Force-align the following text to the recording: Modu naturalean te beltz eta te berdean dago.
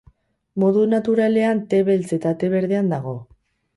Modu 0.61 0.85
naturalean 0.93 1.61
te 1.73 1.81
beltz 1.91 2.09
eta 2.21 2.33
te 2.45 2.51
berdean 2.55 2.91
dago. 2.97 3.15